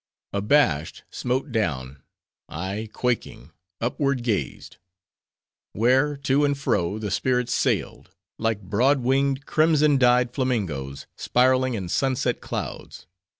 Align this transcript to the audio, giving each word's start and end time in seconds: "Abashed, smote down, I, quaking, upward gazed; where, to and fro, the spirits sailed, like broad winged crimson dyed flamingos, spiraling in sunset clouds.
"Abashed, 0.33 1.03
smote 1.11 1.51
down, 1.51 2.01
I, 2.49 2.89
quaking, 2.91 3.51
upward 3.79 4.23
gazed; 4.23 4.77
where, 5.73 6.17
to 6.17 6.43
and 6.43 6.57
fro, 6.57 6.97
the 6.97 7.11
spirits 7.11 7.53
sailed, 7.53 8.09
like 8.39 8.63
broad 8.63 9.01
winged 9.01 9.45
crimson 9.45 9.99
dyed 9.99 10.33
flamingos, 10.33 11.05
spiraling 11.17 11.75
in 11.75 11.87
sunset 11.87 12.41
clouds. 12.41 13.05